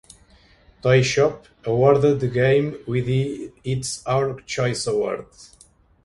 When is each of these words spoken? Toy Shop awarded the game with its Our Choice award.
Toy 0.81 1.03
Shop 1.03 1.45
awarded 1.63 2.19
the 2.21 2.27
game 2.27 2.75
with 2.87 3.07
its 3.07 4.03
Our 4.07 4.41
Choice 4.41 4.87
award. 4.87 5.27